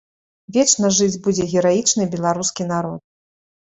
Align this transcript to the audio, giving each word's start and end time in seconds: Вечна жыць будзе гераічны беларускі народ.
Вечна 0.57 0.87
жыць 1.01 1.21
будзе 1.29 1.47
гераічны 1.53 2.11
беларускі 2.19 2.71
народ. 2.75 3.01